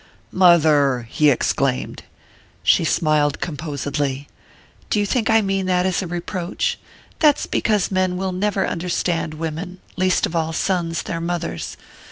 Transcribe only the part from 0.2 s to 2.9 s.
"Mother!" he exclaimed. She